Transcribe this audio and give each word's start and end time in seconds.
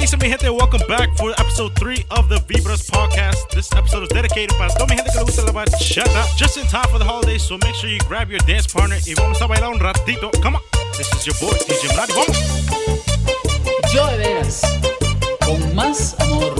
dice 0.00 0.16
mi 0.16 0.28
gente? 0.28 0.48
Welcome 0.48 0.82
back 0.88 1.14
for 1.18 1.32
episode 1.38 1.74
3 1.74 2.06
of 2.10 2.28
the 2.28 2.40
Vibras 2.48 2.90
podcast. 2.90 3.50
This 3.50 3.70
episode 3.72 4.04
is 4.04 4.08
dedicated 4.08 4.56
para 4.56 4.72
toda 4.72 4.94
gente 4.94 5.10
que 5.10 5.18
le 5.18 5.24
gusta 5.24 5.42
la 5.42 5.52
bachata. 5.52 6.24
Just 6.36 6.56
in 6.56 6.66
time 6.68 6.88
for 6.90 6.98
the 6.98 7.04
holidays, 7.04 7.42
so 7.42 7.58
make 7.58 7.74
sure 7.74 7.90
you 7.90 7.98
grab 8.08 8.30
your 8.30 8.40
dance 8.46 8.66
partner 8.66 8.96
y 9.06 9.14
vamos 9.14 9.40
a 9.42 9.46
bailar 9.46 9.70
un 9.70 9.78
ratito. 9.78 10.30
Come 10.42 10.56
on, 10.56 10.62
this 10.96 11.12
is 11.12 11.26
your 11.26 11.36
boy 11.38 11.52
DJ 11.68 11.92
Mladi. 11.94 12.14
Vamos. 12.14 12.38
Yo 13.92 14.06
de 14.06 14.16
veras, 14.16 14.62
con 15.44 15.74
más 15.74 16.16
amor. 16.20 16.59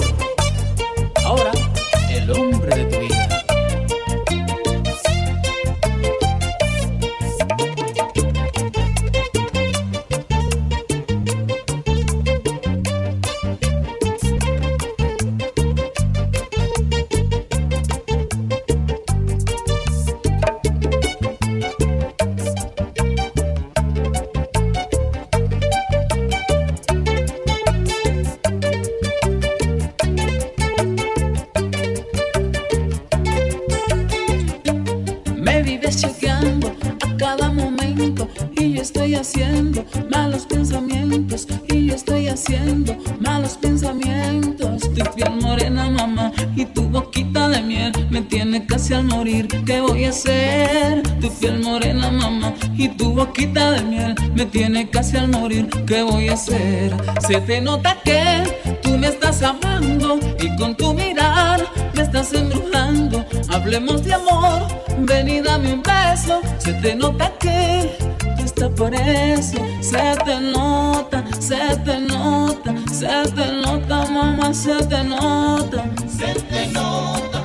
Vives 35.91 36.01
chequeando 36.01 36.73
a 37.01 37.17
cada 37.17 37.51
momento 37.51 38.27
y 38.55 38.75
yo 38.75 38.81
estoy 38.81 39.15
haciendo 39.15 39.83
malos 40.09 40.45
pensamientos 40.45 41.47
y 41.67 41.87
yo 41.87 41.95
estoy 41.95 42.27
haciendo 42.27 42.95
malos 43.19 43.57
pensamientos. 43.61 44.81
Tu 44.81 45.03
piel 45.15 45.31
morena, 45.41 45.89
mamá, 45.89 46.31
y 46.55 46.65
tu 46.65 46.83
boquita 46.83 47.49
de 47.49 47.61
miel 47.61 47.91
me 48.09 48.21
tiene 48.21 48.65
casi 48.65 48.93
al 48.93 49.03
morir. 49.03 49.47
¿Qué 49.65 49.81
voy 49.81 50.05
a 50.05 50.09
hacer? 50.09 51.03
Tu 51.19 51.29
piel 51.39 51.59
morena, 51.59 52.09
mamá, 52.09 52.53
y 52.77 52.87
tu 52.89 53.13
boquita 53.13 53.71
de 53.71 53.81
miel 53.83 54.15
me 54.33 54.45
tiene 54.45 54.89
casi 54.89 55.17
al 55.17 55.27
morir. 55.27 55.67
¿Qué 55.85 56.03
voy 56.03 56.29
a 56.29 56.33
hacer? 56.33 56.95
Se 57.27 57.41
te 57.41 57.59
nota 57.59 57.97
que 58.05 58.77
tú 58.81 58.97
me 58.97 59.07
estás 59.07 59.43
amando 59.43 60.19
y 60.39 60.55
con 60.55 60.75
tu 60.75 60.93
mirar 60.93 61.65
me 61.95 62.03
estás 62.03 62.33
embrujando. 62.33 63.25
Hablemos 63.49 64.03
de 64.05 64.13
amor, 64.13 64.80
ven 64.99 65.29
y 65.29 65.41
dame 65.41 65.73
un 65.73 65.83
beso. 65.83 66.41
Se 66.59 66.73
te 66.73 66.95
nota 66.95 67.31
que 67.39 67.97
tú 68.37 68.43
estás 68.43 68.69
por 68.69 68.93
eso. 68.93 69.57
Se 69.81 70.15
te 70.25 70.39
nota, 70.39 71.23
se 71.39 71.77
te 71.85 71.99
nota, 71.99 72.73
se 72.91 73.31
te 73.35 73.51
nota, 73.63 74.05
mamá, 74.07 74.53
se 74.53 74.75
te 74.85 75.03
nota. 75.03 75.83
Se 76.07 76.33
te 76.33 76.67
nota, 76.67 77.40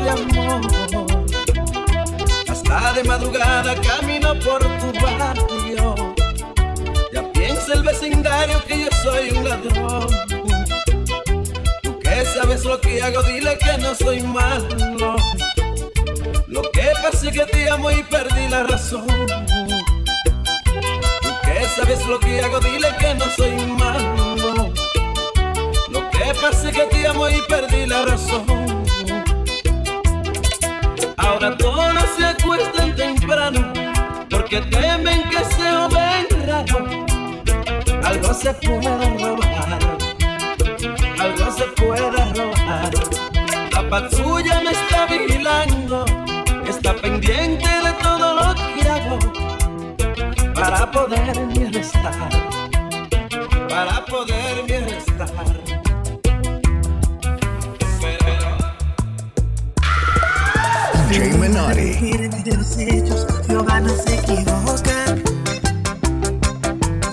de. 0.00 0.60
Hasta 2.48 2.92
de 2.94 3.04
madrugada 3.04 3.74
camino 3.80 4.34
por 4.40 4.60
tu 4.60 4.92
barrio. 5.00 6.14
Ya 7.12 7.22
piensa 7.32 7.74
el 7.74 7.82
vecindario 7.82 8.62
que 8.66 8.80
yo 8.80 8.88
soy 9.02 9.30
un 9.30 9.48
ladrón. 9.48 10.08
Tú 11.82 11.98
que 11.98 12.24
sabes 12.24 12.64
lo 12.64 12.80
que 12.80 13.02
hago, 13.02 13.22
dile 13.22 13.58
que 13.58 13.78
no 13.78 13.94
soy 13.94 14.20
malo. 14.22 15.16
Lo 16.46 16.62
que 16.72 16.92
pasa 17.02 17.28
es 17.28 17.32
que 17.32 17.46
te 17.46 17.70
amo 17.70 17.90
y 17.90 18.02
perdí 18.02 18.48
la 18.48 18.64
razón. 18.64 19.06
Tú 21.22 21.30
que 21.44 21.66
sabes 21.76 22.04
lo 22.06 22.18
que 22.18 22.40
hago, 22.40 22.60
dile 22.60 22.88
que 22.98 23.14
no 23.14 23.24
soy 23.36 23.56
malo. 23.66 24.72
Lo 25.90 26.10
que 26.10 26.34
pasa 26.40 26.70
es 26.70 26.76
que 26.76 26.84
te 26.86 27.06
amo 27.06 27.28
y 27.28 27.40
perdí 27.48 27.86
la 27.86 28.02
razón. 28.04 28.59
Ahora 31.42 31.56
todos 31.56 32.04
se 32.18 32.24
acuestan 32.26 32.94
temprano 32.94 33.72
porque 34.28 34.60
temen 34.60 35.22
que 35.30 35.38
se 35.38 35.70
joven 35.72 36.26
raro. 36.46 37.06
Algo 38.04 38.34
se 38.34 38.52
puede 38.52 39.18
robar, 39.18 39.78
algo 41.18 41.50
se 41.50 41.64
puede 41.80 42.24
robar. 42.34 42.90
La 43.72 43.88
patrulla 43.88 44.60
me 44.60 44.72
está 44.72 45.06
vigilando, 45.06 46.04
está 46.68 46.92
pendiente 46.96 47.68
de 47.68 47.92
todo 48.02 48.34
lo 48.34 48.54
que 48.54 48.86
hago 48.86 49.18
para 50.52 50.90
poderme 50.90 51.68
arrestar, 51.68 52.28
para 53.66 54.04
poderme 54.04 54.76
arrestar. 54.76 55.69
DJ 61.10 61.36
Menotti. 61.38 61.90
de. 64.04 64.22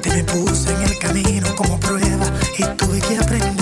Te 0.02 0.10
me 0.14 0.24
puso 0.24 0.70
en 0.70 0.82
el 0.84 1.00
camino 1.00 1.48
como 1.56 1.80
prueba 1.80 2.28
y 2.60 2.64
tuve 2.78 3.00
que 3.00 3.18
aprender. 3.18 3.57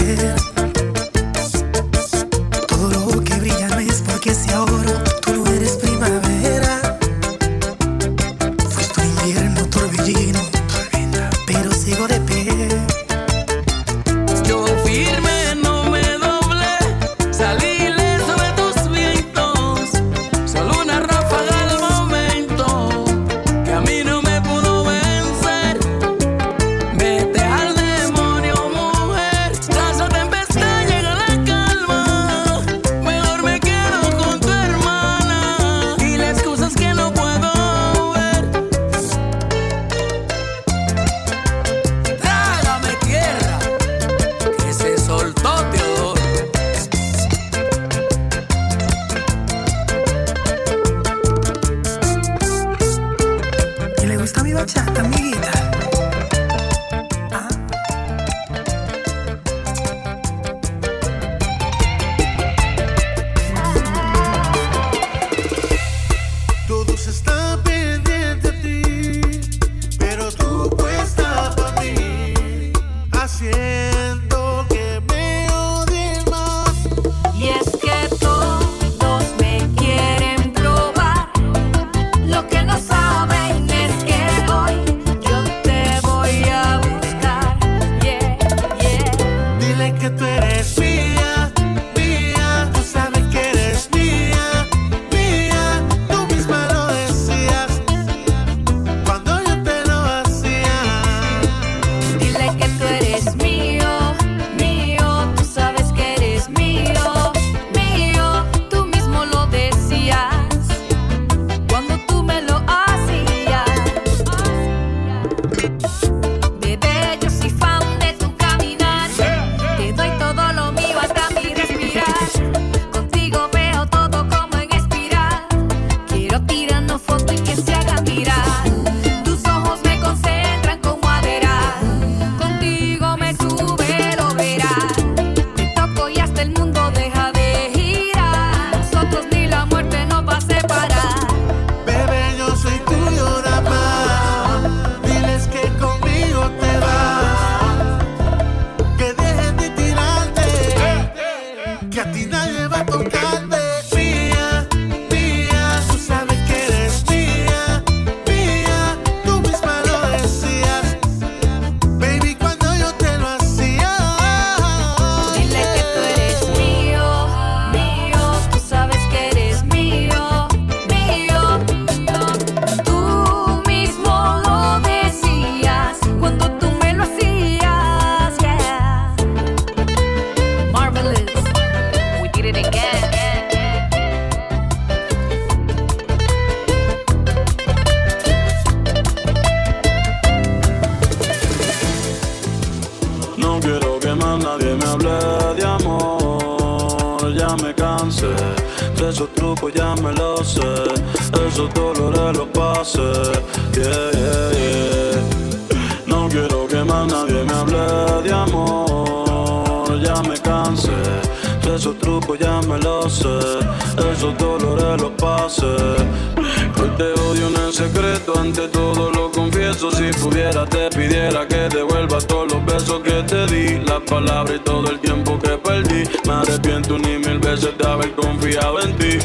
secreto, 217.76 218.40
ante 218.40 218.70
todo 218.70 219.12
lo 219.12 219.30
confieso. 219.32 219.92
Si 219.92 220.10
pudiera, 220.24 220.66
te 220.66 220.90
pidiera 220.90 221.46
que 221.46 221.68
devuelvas 221.68 222.26
todos 222.26 222.54
los 222.54 222.66
besos 222.66 223.02
que 223.04 223.22
te 223.24 223.46
di, 223.48 223.80
las 223.86 224.00
palabras 224.02 224.56
y 224.56 224.60
todo 224.60 224.90
el 224.90 225.00
tiempo 225.00 225.38
que 225.38 225.58
perdí. 225.58 226.04
Me 226.26 226.34
arrepiento 226.34 226.98
ni 226.98 227.18
mil 227.18 227.38
veces 227.40 227.78
de 227.78 227.86
haber 227.86 228.16
confiado 228.16 228.80
en 228.82 228.96
ti. 228.96 229.20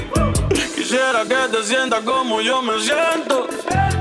Quisiera 0.74 1.22
que 1.28 1.56
te 1.56 1.62
sientas 1.62 2.00
como 2.00 2.40
yo 2.40 2.60
me 2.60 2.80
siento. 2.80 3.46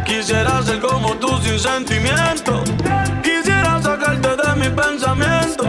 Quisiera 0.05 0.63
ser 0.63 0.79
como 0.79 1.15
tú 1.17 1.29
sin 1.43 1.59
sentimiento. 1.59 2.63
Quisiera 3.21 3.79
sacarte 3.83 4.29
de 4.29 4.55
mi 4.55 4.69
pensamiento. 4.75 5.65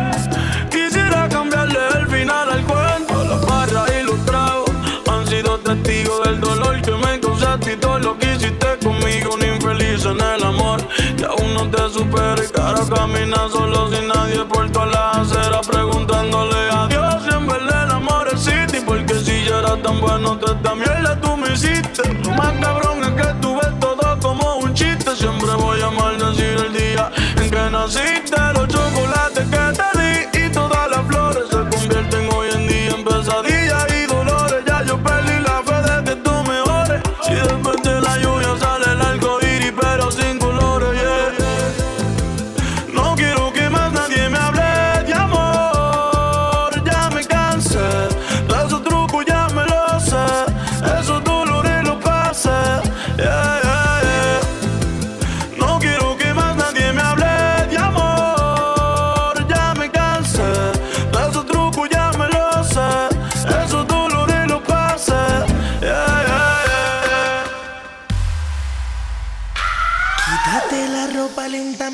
Quisiera 0.71 1.29
cambiarle 1.29 1.81
el 1.99 2.07
final 2.07 2.49
al 2.49 2.65
cuento. 2.65 3.25
Las 3.25 3.45
barras 3.45 3.91
y 4.01 4.03
los 4.05 4.25
tragos 4.25 4.71
han 5.07 5.27
sido 5.27 5.59
testigos 5.59 6.23
del 6.25 6.41
dolor 6.41 6.70
no 11.65 11.71
te 11.71 11.91
supero 11.91 12.43
y 12.43 12.49
cara 12.49 12.81
camina 12.89 13.49
solo 13.51 13.91
sin 13.91 14.09
nadie 14.09 14.45
por 14.47 14.71
todas 14.71 14.91
las 14.93 15.17
aceras 15.33 15.67
pregunta 15.67 16.20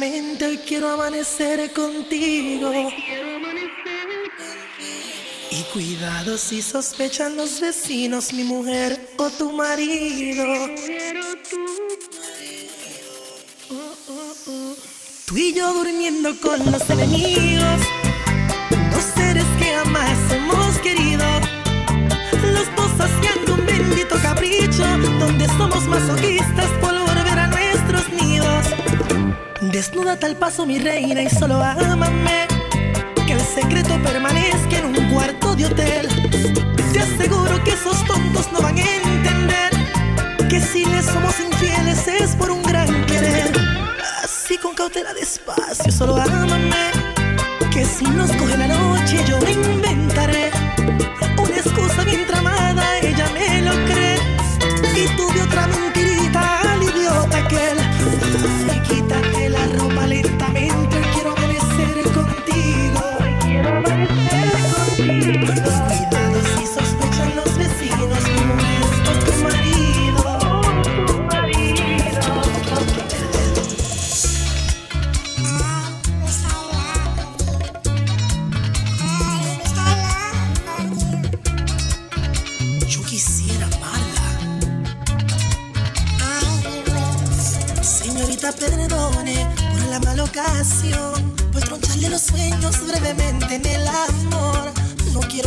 lentamente, 0.06 0.46
hoy 0.46 0.58
quiero 0.58 0.90
amanecer 0.90 1.72
contigo. 1.72 2.72
Y 5.50 5.62
cuidado 5.72 6.38
si 6.38 6.62
sospechan 6.62 7.36
los 7.36 7.60
vecinos, 7.60 8.32
mi 8.32 8.44
mujer 8.44 9.14
o 9.16 9.30
tu 9.30 9.52
marido. 9.52 10.44
Tú 15.26 15.36
y 15.36 15.52
yo 15.54 15.72
durmiendo 15.72 16.38
con 16.40 16.58
los 16.70 16.88
enemigos, 16.88 17.80
dos 18.92 19.04
seres 19.14 19.44
que 19.58 19.74
jamás 19.74 20.32
hemos 20.32 20.78
querido. 20.78 21.24
Los 22.42 22.66
dos 22.76 22.92
haciendo 23.00 23.54
un 23.54 23.66
bendito 23.66 24.16
capricho, 24.22 24.84
donde 25.18 25.46
somos 25.48 25.84
masoquistas 25.86 26.70
por 26.80 26.95
Desnuda 29.60 30.18
tal 30.18 30.36
paso, 30.36 30.66
mi 30.66 30.78
reina, 30.78 31.22
y 31.22 31.30
solo 31.30 31.62
ámame. 31.62 32.46
Que 33.26 33.32
el 33.32 33.40
secreto 33.40 33.98
permanezca 34.02 34.78
en 34.78 34.86
un 34.86 35.12
cuarto 35.12 35.56
de 35.56 35.66
hotel. 35.66 36.08
Te 36.92 37.00
aseguro 37.00 37.62
que 37.64 37.70
esos 37.70 38.04
tontos 38.04 38.52
no 38.52 38.60
van 38.60 38.76
a 38.78 38.82
entender 38.82 39.70
que 40.48 40.60
si 40.60 40.84
les 40.84 41.06
somos 41.06 41.40
infieles 41.40 42.06
es 42.06 42.36
por 42.36 42.50
un 42.50 42.62
gran 42.62 43.06
querer. 43.06 43.50
Así 44.22 44.58
con 44.58 44.74
cautela 44.74 45.14
despacio, 45.14 45.90
solo 45.90 46.16
ámame. 46.16 46.90
Que 47.72 47.84
si 47.84 48.04
nos 48.04 48.30
coge 48.32 48.56
la 48.58 48.68
noche, 48.68 49.24
yo 49.26 49.38
me 49.40 49.52
inventaré 49.52 50.55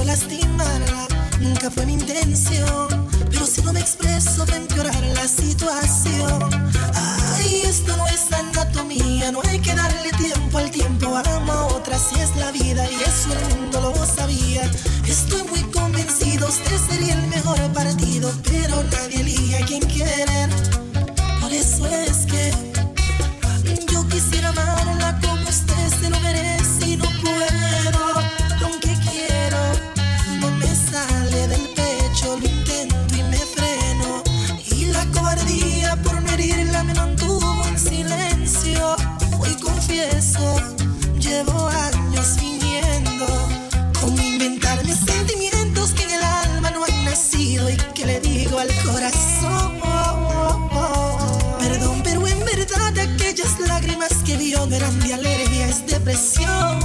lastimarla, 0.09 1.07
nunca 1.39 1.69
fue 1.69 1.85
mi 1.85 1.93
intención. 1.93 2.87
Pero 3.29 3.45
si 3.45 3.61
no 3.61 3.71
me 3.71 3.79
expreso, 3.79 4.45
va 4.47 4.53
a 4.53 4.57
empeorar 4.57 5.03
la 5.13 5.27
situación. 5.27 6.39
Ay, 6.95 7.61
esto 7.65 7.95
no 7.95 8.07
es 8.07 8.23
anatomía, 8.31 9.31
no 9.31 9.41
hay 9.47 9.59
que 9.59 9.73
darle 9.75 10.09
tiempo 10.17 10.57
al 10.57 10.71
tiempo. 10.71 11.15
Amo 11.15 11.51
a 11.53 11.65
otra 11.77 11.97
si 11.99 12.19
es 12.19 12.35
la 12.37 12.51
vida 12.51 12.89
y 12.89 12.95
eso 12.95 13.29
el 13.37 13.59
mundo 13.59 13.81
lo 13.81 14.05
sabía. 14.05 14.63
Estoy 15.07 15.43
muy 15.43 15.61
convencido, 15.71 16.47
usted 16.47 16.77
sería 16.89 17.13
el 17.13 17.27
mejor 17.27 17.59
partido, 17.73 18.31
pero 18.49 18.83
nadie 18.83 19.21
elige 19.21 19.57
a 19.57 19.65
quien 19.65 19.83
querer. 19.87 20.49
Por 21.39 21.53
eso 21.53 21.85
es 21.85 22.25
que 22.25 22.68
llevo 41.43 41.67
años 41.67 42.37
fingiendo 42.37 43.25
cómo 43.99 44.21
inventar 44.21 44.83
mis 44.83 44.97
sentimientos 44.97 45.91
que 45.91 46.03
en 46.03 46.11
el 46.11 46.23
alma 46.23 46.71
no 46.71 46.83
han 46.83 47.05
nacido 47.05 47.69
y 47.69 47.77
que 47.95 48.05
le 48.05 48.19
digo 48.19 48.59
al 48.59 48.69
corazón. 48.83 49.79
Perdón, 51.59 52.01
pero 52.03 52.27
en 52.27 52.39
verdad 52.39 52.93
aquellas 52.99 53.59
lágrimas 53.59 54.13
que 54.25 54.35
vio 54.35 54.65
no 54.65 54.75
eran 54.75 54.99
de 54.99 55.13
alergia, 55.13 55.67
es 55.67 55.85
depresión. 55.85 56.78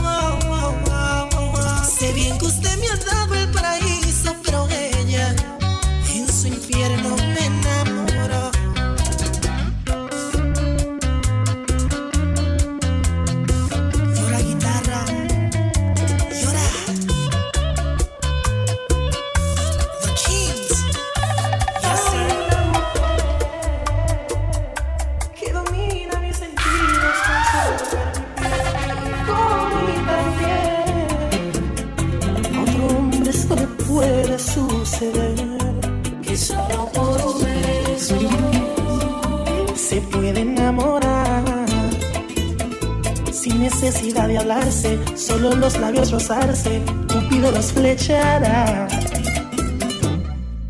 Necesidad 43.64 44.28
de 44.28 44.36
hablarse, 44.36 44.98
solo 45.16 45.54
los 45.54 45.78
labios 45.78 46.10
rozarse, 46.10 46.82
Cupido 47.10 47.50
los 47.50 47.72
flechará. 47.72 48.86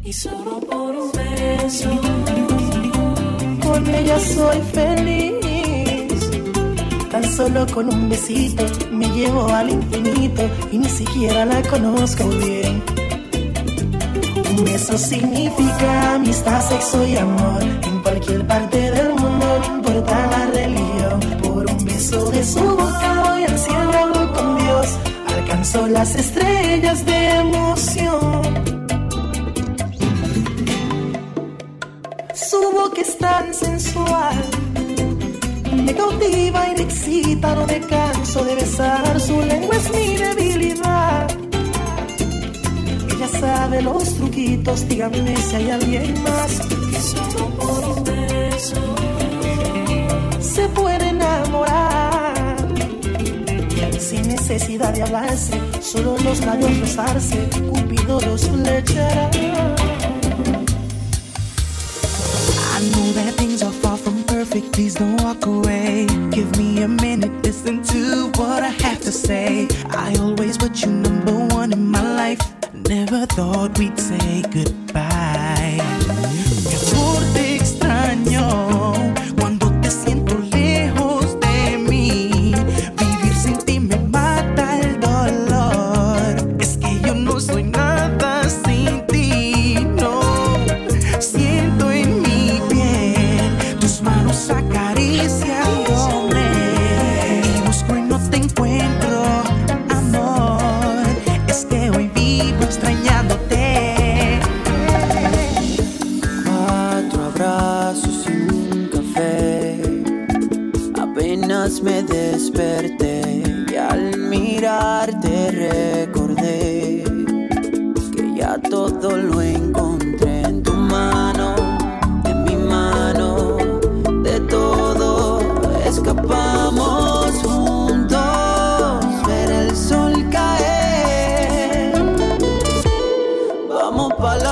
Y 0.05 0.13
solo 0.13 0.61
por 0.61 0.95
un 0.95 1.11
beso, 1.13 1.91
con 3.65 3.95
ella 3.95 4.19
soy 4.21 4.61
feliz. 4.73 6.21
Tan 7.11 7.25
solo 7.25 7.67
con 7.75 7.93
un 7.93 8.09
besito 8.09 8.65
me 8.93 9.09
llevo 9.09 9.49
al 9.49 9.71
infinito 9.71 10.43
y 10.71 10.79
ni 10.79 10.89
siquiera 10.89 11.45
la 11.47 11.63
conozco 11.63 12.29
bien. 12.29 12.81
Un 14.51 14.65
beso 14.65 14.97
significa 14.97 16.15
amistad, 16.15 16.61
sexo 16.69 17.05
y 17.05 17.17
amor. 17.17 17.63
En 17.83 18.03
cualquier 18.03 18.47
parte 18.47 18.79
del 18.93 19.09
mundo, 19.15 19.47
no 19.61 19.77
importa 19.79 20.27
la 20.31 20.47
religión. 20.47 21.44
Beso 22.15 22.31
de 22.31 22.45
su 22.45 22.61
boca 22.61 23.23
voy 23.25 23.43
al 23.43 23.59
cielo 23.59 24.33
con 24.35 24.57
Dios. 24.59 24.87
Alcanzo 25.37 25.87
las 25.89 26.15
estrellas 26.15 27.05
de 27.05 27.31
emoción. 27.31 28.43
Su 32.35 32.61
boca 32.73 33.01
es 33.01 33.19
tan 33.19 33.53
sensual. 33.53 34.45
Me 35.75 35.93
cautiva 35.93 36.69
y 36.71 36.77
me 36.77 36.83
excita, 36.83 37.53
no 37.57 37.67
me 37.67 37.81
canso 37.81 38.45
de 38.45 38.55
besar. 38.55 39.21
Su 39.21 39.41
lengua 39.43 39.77
es 39.77 39.91
mi 39.91 40.17
debilidad. 40.17 41.27
Ella 43.11 43.29
sabe 43.41 43.83
los 43.83 44.15
truquitos, 44.15 44.89
díganme 44.89 45.37
si 45.37 45.57
hay 45.57 45.71
alguien 45.71 46.23
más 46.23 46.61
que 46.93 47.01
solo 47.01 47.49
por 47.57 47.85
un 47.89 48.05
beso 48.05 49.04
necesidad 54.49 54.93
de 54.93 55.03
hablarse, 55.03 55.59
solo 55.81 56.19
los 56.19 56.41
labios 56.41 56.79
rozarse, 56.79 57.49
Cupido 57.71 58.21
los 58.21 58.47
flechará. 58.47 59.31
I 62.77 62.91
know 62.91 63.13
that 63.15 63.35
things 63.39 63.63
are 63.63 63.73
far 63.73 63.97
from 63.97 64.23
perfect. 64.25 64.73
Please 64.73 64.97
don't 64.99 65.19
walk 65.23 65.47
away. 65.47 66.07
Give 66.31 66.51
me 66.59 66.83
a 66.83 66.89
minute, 66.89 67.33
listen 67.43 67.83
to 67.85 68.31
what 68.39 68.63
I 68.63 68.69
have 68.83 69.01
to 69.05 69.13
say. 69.13 69.67
I 69.89 70.15
always 70.21 70.59
put 70.59 70.83
you 70.85 70.91
number 70.93 71.33
one 71.55 71.73
in 71.73 71.91
my 71.91 72.03
life. 72.03 72.43
Never 72.75 73.25
thought 73.25 73.79
we'd 73.79 73.99
say 73.99 74.43
goodbye. 74.53 75.94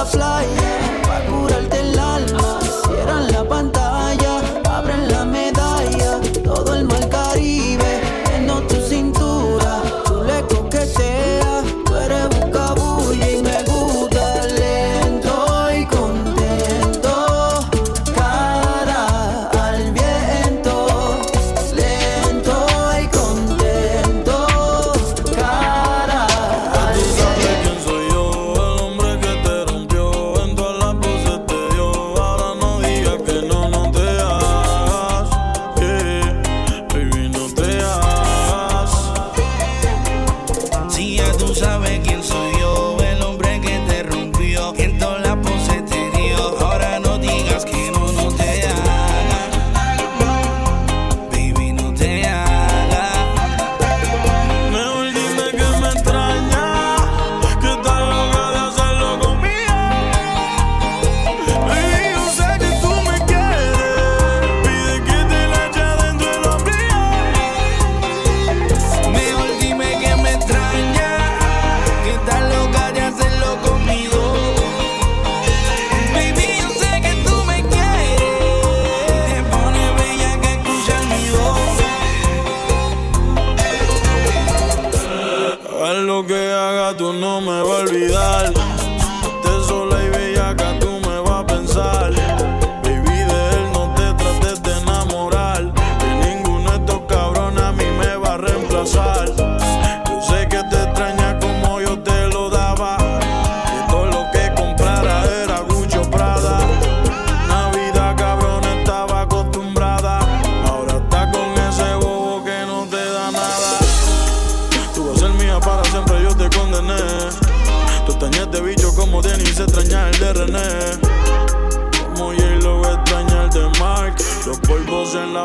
fly. 0.04 0.61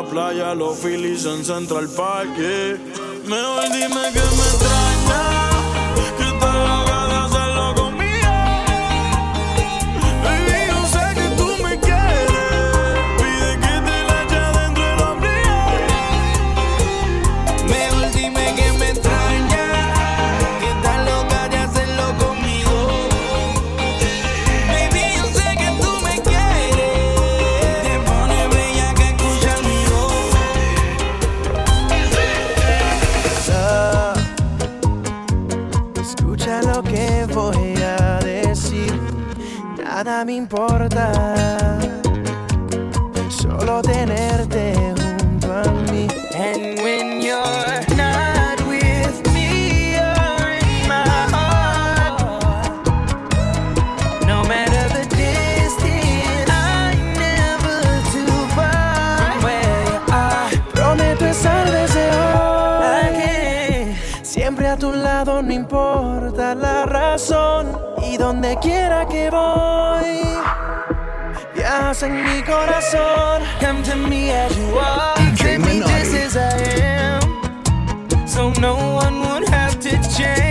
la 0.01 0.03
playa, 0.03 0.53
los 0.53 0.77
Phillies 0.77 1.25
en 1.25 1.43
Central 1.43 1.88
Park. 1.89 2.29
Yeah. 2.38 2.77
Mejor 3.25 3.63
dime 3.71 4.03
que 4.13 4.25
me 4.38 4.45
extraña, 4.51 5.23
que 6.17 6.29
te 6.39 6.45
haga 6.45 7.07
de 7.07 7.15
hacer 7.25 7.46
lado, 65.17 65.41
no 65.41 65.51
importa 65.51 66.53
la 66.53 66.86
razón. 66.86 67.75
Y 68.03 68.17
donde 68.17 68.56
quiera 68.62 69.08
que 69.08 69.30
voy, 69.32 70.21
viajas 71.56 72.03
en 72.03 72.23
mi 72.23 72.41
corazón. 72.43 73.41
Come 73.60 73.82
to 73.84 73.95
me 73.95 74.32
as 74.32 74.56
you 74.56 74.77
are, 74.77 75.15
take 75.36 75.60
me 75.60 75.80
just 75.80 76.13
as 76.13 76.36
I 76.36 76.60
am. 76.84 78.27
So 78.27 78.51
no 78.62 78.75
one 78.75 79.19
would 79.21 79.49
have 79.49 79.80
to 79.80 79.91
change. 80.15 80.46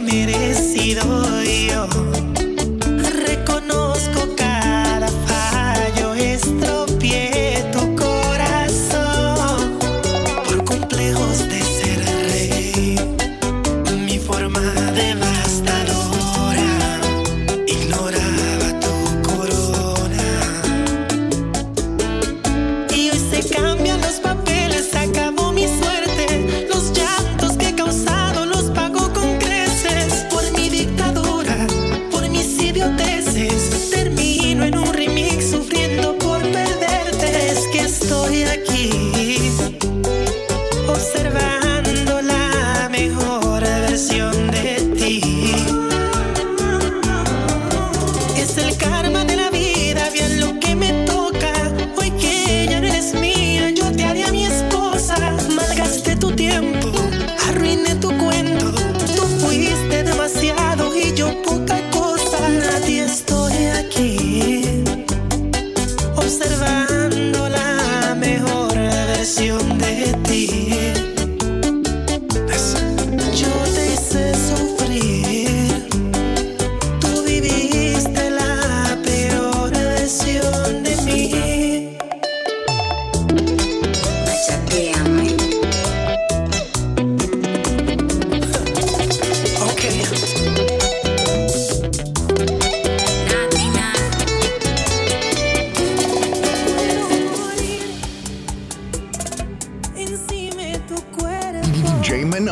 merecido. 0.00 1.21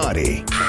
Naughty. 0.00 0.59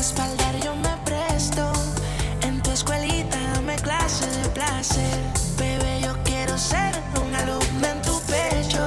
respaldar 0.00 0.58
yo 0.64 0.74
me 0.76 0.96
presto. 1.04 1.70
En 2.40 2.62
tu 2.62 2.70
escuelita 2.70 3.36
dame 3.52 3.76
clases 3.76 4.34
de 4.42 4.48
placer. 4.48 5.18
Bebé, 5.58 6.00
yo 6.00 6.14
quiero 6.24 6.56
ser 6.56 6.92
un 7.22 7.34
alumno 7.34 7.86
en 7.86 8.00
tu 8.00 8.18
pecho. 8.22 8.82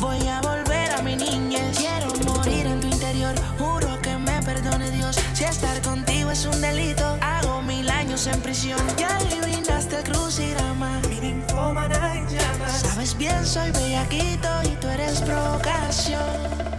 Voy 0.00 0.26
a 0.26 0.40
volver 0.40 0.90
a 0.90 1.02
mi 1.02 1.14
niñez. 1.14 1.78
Quiero 1.78 2.08
morir 2.26 2.66
en 2.66 2.80
tu 2.80 2.88
interior. 2.88 3.32
Juro 3.60 3.90
que 4.02 4.16
me 4.16 4.42
perdone 4.42 4.90
Dios. 4.90 5.14
Si 5.34 5.44
estar 5.44 5.80
contigo 5.82 6.32
es 6.32 6.44
un 6.46 6.60
delito, 6.60 7.16
hago 7.20 7.62
mil 7.62 7.88
años 7.88 8.26
en 8.26 8.40
prisión. 8.40 8.80
Ya 8.96 9.16
le 9.30 9.40
brindaste 9.40 9.98
el 9.98 10.02
crucigrama. 10.02 11.00
Mi 11.10 11.20
ninfómana 11.20 12.12
llamas. 12.28 12.80
Sabes 12.80 13.16
bien, 13.16 13.46
soy 13.46 13.70
bellaquito 13.70 14.48
y 14.64 14.70
tú 14.80 14.88
eres 14.88 15.20
provocación. 15.20 16.73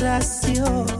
ración. 0.00 0.99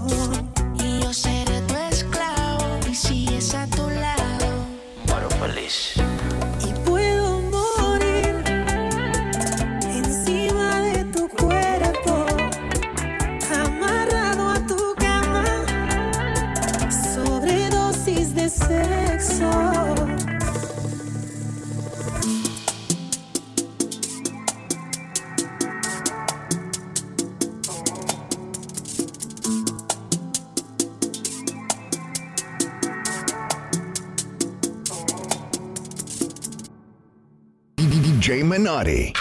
body. 38.80 39.19